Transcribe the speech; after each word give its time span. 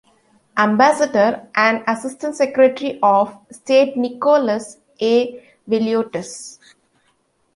Ambassador 0.57 1.47
and 1.53 1.83
Assistant 1.85 2.35
Secretary 2.35 2.97
of 3.03 3.37
State 3.51 3.95
Nicholas 3.95 4.77
A. 4.99 5.47
Veliotes. 5.69 6.57